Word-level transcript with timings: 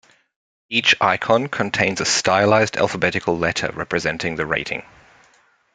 Each 0.67 0.95
icon 0.99 1.45
contains 1.47 2.01
a 2.01 2.05
stylized 2.05 2.75
alphabetical 2.75 3.37
letter 3.37 3.69
representing 3.71 4.35
the 4.35 4.47
rating. 4.47 4.81